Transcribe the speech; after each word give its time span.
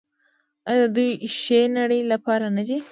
آیا 0.69 0.85
د 0.95 0.97
یوې 1.03 1.27
ښې 1.39 1.61
نړۍ 1.77 2.01
لپاره 2.11 2.47
نه 2.55 2.63
ده؟ 2.67 2.77